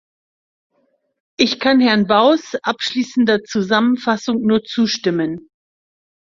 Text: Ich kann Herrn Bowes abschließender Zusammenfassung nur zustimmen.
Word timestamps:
Ich 1.37 1.59
kann 1.59 1.79
Herrn 1.79 2.07
Bowes 2.07 2.57
abschließender 2.63 3.43
Zusammenfassung 3.43 4.41
nur 4.41 4.63
zustimmen. 4.63 5.47